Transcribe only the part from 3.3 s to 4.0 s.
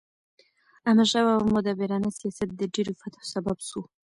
سبب سو.